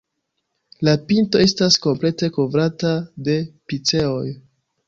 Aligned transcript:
La 0.87 0.95
pinto 1.11 1.43
estas 1.43 1.77
komplete 1.85 2.31
kovrata 2.39 2.95
de 3.29 3.37
piceoj. 3.73 4.27